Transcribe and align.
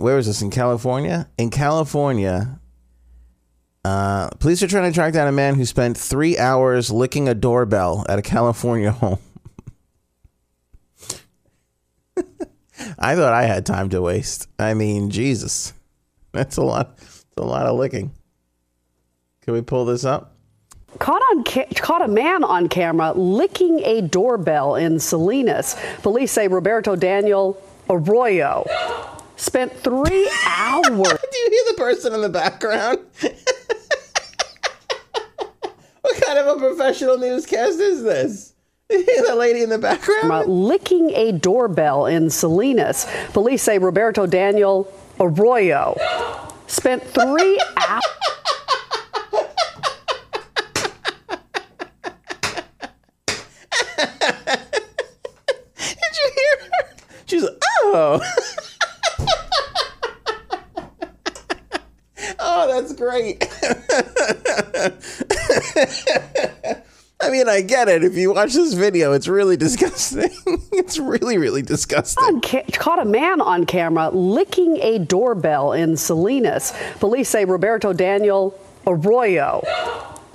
where 0.00 0.16
was 0.16 0.26
this 0.26 0.42
in 0.42 0.50
California? 0.50 1.28
In 1.38 1.50
California, 1.50 2.60
uh, 3.84 4.28
police 4.40 4.62
are 4.62 4.68
trying 4.68 4.90
to 4.90 4.94
track 4.94 5.12
down 5.12 5.28
a 5.28 5.32
man 5.32 5.54
who 5.54 5.64
spent 5.64 5.96
three 5.96 6.38
hours 6.38 6.90
licking 6.90 7.28
a 7.28 7.34
doorbell 7.34 8.04
at 8.08 8.18
a 8.18 8.22
California 8.22 8.90
home. 8.92 9.18
I 12.98 13.14
thought 13.14 13.32
I 13.32 13.44
had 13.44 13.66
time 13.66 13.90
to 13.90 14.00
waste. 14.02 14.48
I 14.58 14.74
mean, 14.74 15.10
Jesus, 15.10 15.72
that's 16.32 16.56
a 16.56 16.62
lot. 16.62 16.98
A 17.36 17.42
lot 17.42 17.66
of 17.66 17.78
licking. 17.78 18.12
Can 19.42 19.54
we 19.54 19.62
pull 19.62 19.84
this 19.84 20.04
up? 20.04 20.36
Caught 20.98 21.22
on 21.22 21.44
ca- 21.44 21.68
caught 21.76 22.02
a 22.02 22.08
man 22.08 22.42
on 22.44 22.68
camera 22.68 23.12
licking 23.12 23.80
a 23.84 24.02
doorbell 24.02 24.74
in 24.74 24.98
Salinas. 24.98 25.76
Police 26.02 26.32
say 26.32 26.48
Roberto 26.48 26.96
Daniel 26.96 27.62
Arroyo 27.88 28.66
spent 29.40 29.72
three 29.80 30.30
hours. 30.46 30.84
Do 30.86 31.38
you 31.38 31.50
hear 31.50 31.62
the 31.68 31.74
person 31.76 32.14
in 32.14 32.20
the 32.20 32.28
background? 32.28 32.98
what 36.02 36.22
kind 36.22 36.38
of 36.38 36.56
a 36.56 36.60
professional 36.60 37.18
newscast 37.18 37.80
is 37.80 38.02
this? 38.02 38.54
the 38.88 39.34
lady 39.36 39.62
in 39.62 39.70
the 39.70 39.78
background? 39.78 40.48
licking 40.48 41.10
a 41.10 41.32
doorbell 41.32 42.06
in 42.06 42.28
Salinas. 42.28 43.06
Police 43.32 43.62
say 43.62 43.78
Roberto 43.78 44.26
Daniel 44.26 44.92
Arroyo 45.20 45.96
spent 46.66 47.02
three 47.04 47.60
hours. 47.76 48.02
Did 55.76 56.16
you 56.16 56.32
hear 56.34 56.56
her? 56.60 56.96
She's 57.26 57.42
like, 57.42 57.58
oh. 57.62 58.20
oh, 62.38 62.68
that's 62.68 62.92
great. 63.10 63.48
I 67.22 67.28
mean, 67.28 67.48
I 67.48 67.60
get 67.60 67.88
it. 67.88 68.02
If 68.02 68.14
you 68.14 68.32
watch 68.32 68.54
this 68.54 68.72
video, 68.72 69.12
it's 69.12 69.28
really 69.28 69.56
disgusting. 69.56 70.30
it's 70.72 70.98
really, 70.98 71.36
really 71.36 71.60
disgusting. 71.60 72.40
Ca- 72.40 72.64
caught 72.72 72.98
a 72.98 73.04
man 73.04 73.42
on 73.42 73.66
camera 73.66 74.08
licking 74.08 74.78
a 74.80 74.98
doorbell 74.98 75.72
in 75.72 75.96
Salinas. 75.98 76.72
Police 76.98 77.28
say 77.28 77.44
Roberto 77.44 77.92
Daniel 77.92 78.58
Arroyo 78.86 79.62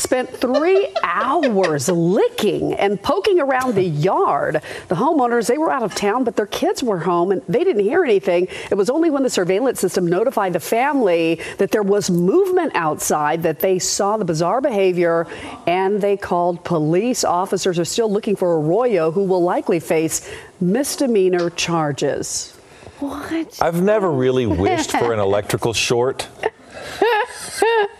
spent 0.00 0.30
three 0.30 0.88
hours 1.02 1.88
licking 1.88 2.74
and 2.74 3.00
poking 3.02 3.40
around 3.40 3.74
the 3.74 3.84
yard. 3.84 4.62
The 4.88 4.94
homeowners, 4.94 5.46
they 5.46 5.58
were 5.58 5.70
out 5.70 5.82
of 5.82 5.94
town, 5.94 6.24
but 6.24 6.36
their 6.36 6.46
kids 6.46 6.82
were 6.82 6.98
home 6.98 7.32
and 7.32 7.42
they 7.48 7.64
didn't 7.64 7.82
hear 7.82 8.02
anything. 8.04 8.48
It 8.70 8.74
was 8.76 8.90
only 8.90 9.10
when 9.10 9.22
the 9.22 9.30
surveillance 9.30 9.80
system 9.80 10.06
notified 10.06 10.52
the 10.52 10.60
family 10.60 11.40
that 11.58 11.70
there 11.70 11.82
was 11.82 12.10
movement 12.10 12.72
outside 12.74 13.42
that 13.42 13.60
they 13.60 13.78
saw 13.78 14.16
the 14.16 14.24
bizarre 14.24 14.60
behavior 14.60 15.26
and 15.66 16.00
they 16.00 16.16
called 16.16 16.64
police. 16.64 17.24
Officers 17.24 17.78
are 17.78 17.84
still 17.84 18.10
looking 18.10 18.36
for 18.36 18.58
Arroyo, 18.60 19.10
who 19.10 19.24
will 19.24 19.42
likely 19.42 19.80
face 19.80 20.28
misdemeanor 20.60 21.50
charges. 21.50 22.56
What? 22.98 23.58
I've 23.62 23.82
never 23.82 24.10
really 24.10 24.46
wished 24.46 24.92
for 24.92 25.12
an 25.12 25.20
electrical 25.20 25.72
short. 25.72 26.28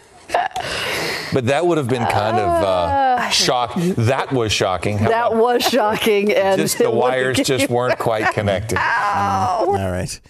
But 1.32 1.46
that 1.46 1.66
would 1.66 1.78
have 1.78 1.88
been 1.88 2.06
kind 2.06 2.36
of 2.36 2.64
uh, 2.64 3.30
shock. 3.30 3.74
That 3.76 4.32
was 4.32 4.52
shocking. 4.52 4.98
How 4.98 5.08
That 5.08 5.32
about 5.32 5.36
was 5.42 5.62
shocking, 5.62 6.32
and 6.34 6.60
just 6.60 6.78
the 6.78 6.90
wires 6.90 7.36
give 7.36 7.46
just 7.46 7.70
weren't 7.70 7.98
quite 7.98 8.32
connected. 8.34 8.78
All 8.78 9.74
right. 9.74 10.20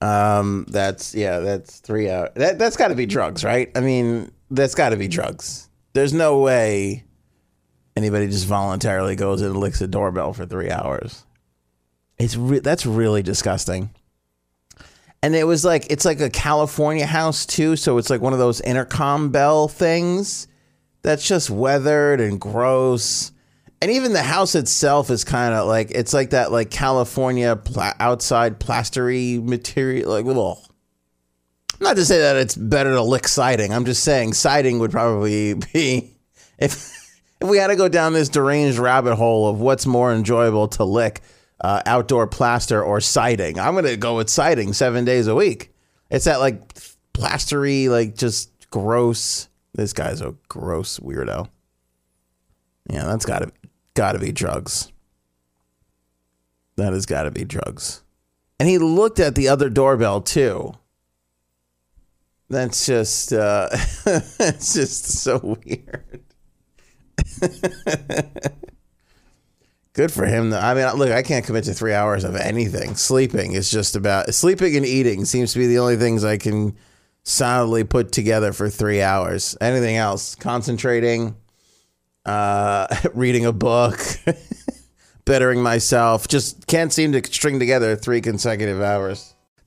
Um, 0.00 0.66
that's 0.68 1.14
yeah, 1.14 1.38
that's 1.38 1.78
three 1.80 2.10
hours. 2.10 2.30
That 2.34 2.58
that's 2.58 2.76
got 2.76 2.88
to 2.88 2.94
be 2.94 3.06
drugs, 3.06 3.44
right? 3.44 3.70
I 3.76 3.80
mean, 3.80 4.32
that's 4.50 4.74
got 4.74 4.90
to 4.90 4.96
be 4.96 5.08
drugs. 5.08 5.68
There's 5.92 6.12
no 6.12 6.40
way 6.40 7.04
anybody 7.96 8.26
just 8.26 8.46
voluntarily 8.46 9.16
goes 9.16 9.42
in 9.42 9.48
and 9.48 9.56
licks 9.58 9.80
a 9.80 9.86
doorbell 9.86 10.32
for 10.32 10.46
three 10.46 10.70
hours. 10.70 11.24
It's 12.18 12.36
re- 12.36 12.58
that's 12.60 12.86
really 12.86 13.22
disgusting. 13.22 13.90
And 15.22 15.36
it 15.36 15.44
was 15.44 15.64
like 15.64 15.86
it's 15.90 16.04
like 16.04 16.20
a 16.20 16.30
California 16.30 17.06
house 17.06 17.46
too, 17.46 17.76
so 17.76 17.98
it's 17.98 18.10
like 18.10 18.20
one 18.20 18.32
of 18.32 18.38
those 18.38 18.60
intercom 18.60 19.30
bell 19.30 19.68
things 19.68 20.48
that's 21.02 21.26
just 21.26 21.50
weathered 21.50 22.20
and 22.20 22.40
gross. 22.40 23.30
And 23.80 23.90
even 23.90 24.12
the 24.12 24.22
house 24.22 24.54
itself 24.54 25.10
is 25.10 25.24
kind 25.24 25.54
of 25.54 25.66
like 25.66 25.90
it's 25.90 26.12
like 26.12 26.30
that 26.30 26.50
like 26.50 26.70
California 26.70 27.56
pla- 27.56 27.94
outside 28.00 28.58
plastery 28.58 29.38
material 29.38 30.10
like 30.10 30.24
little 30.24 30.64
not 31.80 31.96
to 31.96 32.04
say 32.04 32.18
that 32.20 32.36
it's 32.36 32.54
better 32.54 32.92
to 32.92 33.02
lick 33.02 33.26
siding. 33.26 33.72
I'm 33.72 33.84
just 33.84 34.04
saying 34.04 34.34
siding 34.34 34.78
would 34.78 34.92
probably 34.92 35.54
be 35.72 36.16
if 36.58 36.92
if 37.40 37.48
we 37.48 37.58
had 37.58 37.68
to 37.68 37.76
go 37.76 37.88
down 37.88 38.12
this 38.12 38.28
deranged 38.28 38.78
rabbit 38.78 39.16
hole 39.16 39.48
of 39.48 39.60
what's 39.60 39.84
more 39.84 40.12
enjoyable 40.12 40.68
to 40.68 40.84
lick, 40.84 41.20
uh, 41.62 41.80
outdoor 41.86 42.26
plaster 42.26 42.82
or 42.82 43.00
siding. 43.00 43.58
I'm 43.58 43.74
gonna 43.74 43.96
go 43.96 44.16
with 44.16 44.28
siding 44.28 44.72
seven 44.72 45.04
days 45.04 45.28
a 45.28 45.34
week. 45.34 45.72
It's 46.10 46.24
that 46.26 46.40
like 46.40 46.60
plastery, 47.12 47.88
like 47.88 48.16
just 48.16 48.50
gross. 48.70 49.48
This 49.74 49.92
guy's 49.92 50.20
a 50.20 50.34
gross 50.48 50.98
weirdo. 50.98 51.48
Yeah, 52.90 53.04
that's 53.04 53.24
gotta 53.24 53.52
gotta 53.94 54.18
be 54.18 54.32
drugs. 54.32 54.92
That 56.76 56.92
has 56.92 57.06
gotta 57.06 57.30
be 57.30 57.44
drugs. 57.44 58.02
And 58.58 58.68
he 58.68 58.78
looked 58.78 59.20
at 59.20 59.34
the 59.34 59.48
other 59.48 59.70
doorbell 59.70 60.20
too. 60.20 60.72
That's 62.50 62.84
just 62.86 63.32
uh 63.32 63.68
it's 64.06 64.74
just 64.74 65.04
so 65.04 65.58
weird. 65.64 66.24
Good 69.94 70.10
for 70.10 70.24
him. 70.24 70.50
though. 70.50 70.58
I 70.58 70.74
mean, 70.74 70.90
look, 70.94 71.10
I 71.10 71.22
can't 71.22 71.44
commit 71.44 71.64
to 71.64 71.74
three 71.74 71.92
hours 71.92 72.24
of 72.24 72.34
anything. 72.34 72.94
Sleeping 72.94 73.52
is 73.52 73.70
just 73.70 73.94
about 73.94 74.32
sleeping 74.34 74.74
and 74.76 74.86
eating 74.86 75.24
seems 75.26 75.52
to 75.52 75.58
be 75.58 75.66
the 75.66 75.78
only 75.78 75.96
things 75.96 76.24
I 76.24 76.38
can 76.38 76.76
solidly 77.24 77.84
put 77.84 78.10
together 78.10 78.52
for 78.52 78.70
three 78.70 79.02
hours. 79.02 79.56
Anything 79.60 79.96
else? 79.96 80.34
Concentrating, 80.34 81.36
uh, 82.24 82.86
reading 83.14 83.44
a 83.44 83.52
book, 83.52 84.00
bettering 85.26 85.62
myself. 85.62 86.26
Just 86.26 86.66
can't 86.66 86.92
seem 86.92 87.12
to 87.12 87.22
string 87.30 87.58
together 87.58 87.94
three 87.94 88.22
consecutive 88.22 88.80
hours. 88.80 89.31